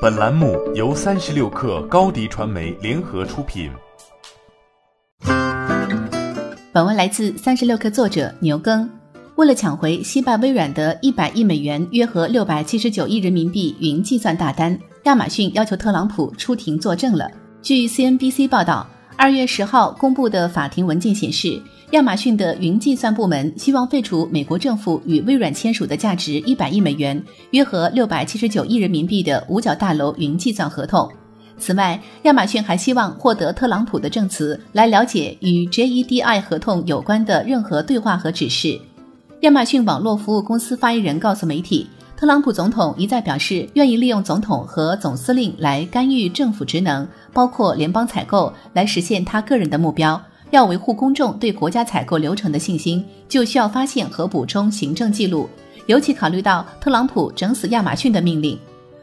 [0.00, 3.70] 本栏目由三十六克高低传媒联合出品。
[6.72, 8.88] 本文来自三十六克作者牛耕。
[9.36, 17.30] 为了抢回惜败微软的一百亿美元（约合六百七十九亿人民币）云计算大单，亚马逊要求特朗普出庭作证了。
[17.60, 18.88] 据 CNBC 报道，
[19.18, 21.60] 二月十号公布的法庭文件显示。
[21.90, 27.20] 亚马逊的云计算部门希望废除美国政府与微软签署的价值一百亿美元
[27.50, 31.10] （约合六百七十九亿人民币）的五角大楼云计算合同。
[31.58, 38.80] 此外，亚马逊还希望获得特朗普的证词，来了解与 JEDI 合同有关的任何对话和指示。
[39.40, 50.22] 亚马逊网络服务公司发言人告诉媒体，特朗普总统一再表示愿意利用总统和总司令来干预政府职能，包括联邦采购，来实现他个人的目标。
[50.50, 55.48] 要维护公众对国家采购流程的信心，就需要发现和补充行政记录，
[55.86, 58.58] 尤其考虑到特朗普整死亚马逊的命令。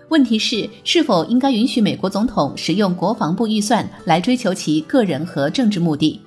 [0.09, 6.21] 问题是，是否应该允许美国总统使用国防部预算来追求其个人和政治目的？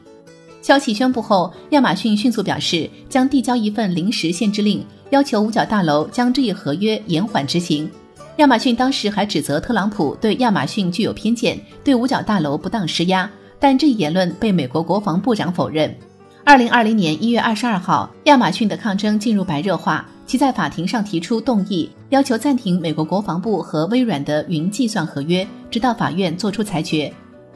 [0.60, 7.90] 消息宣布后，亚马逊迅速表示将递交一份临时限制令，要求五角大楼将这一合约延缓执行。
[8.36, 13.30] 亚马逊当时还指责特朗普对亚马逊具有偏见，对五角大楼不当施压。
[13.60, 15.94] 但这一言论被美国国防部长否认。
[16.42, 27.12] 二零二零年一月二十二号，亚马逊的抗争进入白热化，其在法庭上提出动议，要求暂停美国国防部和微软的云计算合约，直到法院作出裁决。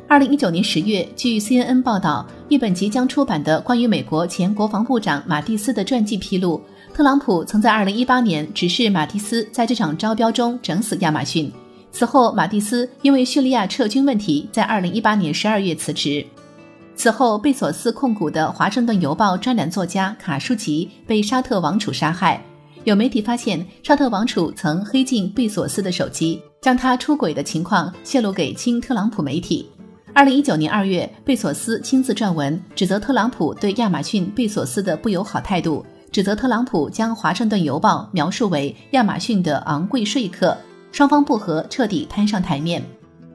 [0.06, 6.60] 二零一九年十月，据 CNN 报道，一本即将出版的关于美国前国防部长马蒂斯的传记披露，
[6.92, 11.50] 特朗普曾在二零一八年指示马蒂斯在这场招标中整死亚马逊。
[11.94, 16.26] 此后，马蒂斯因为叙利亚撤军问题，在二零一八年十二月辞职。
[16.96, 22.42] 此后，贝索斯控股的《华盛顿邮报》专栏作家卡舒吉被沙特王储杀害。
[22.82, 29.70] 有媒体发现，沙特王储曾黑进贝索斯的手机，将他出轨的情况泄露给亲特朗普媒体。
[30.12, 40.58] 二零一九年二月，贝索斯亲自撰文指责特朗普对亚马逊贝索斯的不友好态度，指责特朗普将《华盛顿邮报》描述为亚马逊的昂贵说客。
[40.94, 42.80] 双方不和彻底摊上台面。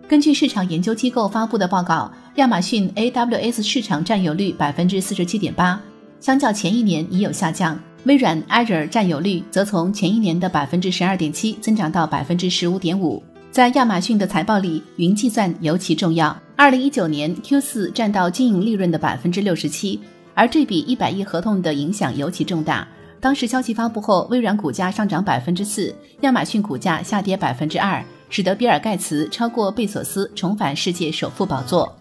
[0.07, 5.77] 根据市场研究机构发布的报告，亚马逊 AWS 市场占有率百分之四十七点八，
[6.21, 7.77] 相较前一年已有下降。
[8.05, 13.21] 微软 Azure 占有率则从前一年的百分之十二点七增长到百分之十五点五。
[13.51, 16.33] 在亚马逊的财报里，云计算尤其重要。
[16.55, 19.99] 二零一九年 Q 四占到经营利润的百分之六十七，
[20.33, 22.87] 而这笔一百亿合同的影响尤其重大。
[23.21, 31.93] 当时消息发布后，微软股价上涨百分之四，亚马逊股价下跌百分之二，使得比尔盖茨超过贝索斯重返世界首富宝座。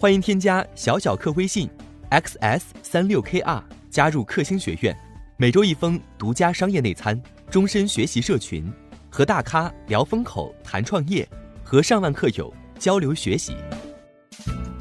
[0.00, 1.70] 欢迎添加小小客微信
[2.10, 4.96] ，xs 三六 kr，加入克星学院，
[5.36, 8.68] 每周一封独家商业内参，终身学习社群，
[9.08, 11.28] 和大咖聊风口、谈创业，
[11.62, 13.54] 和上万客友交流学习。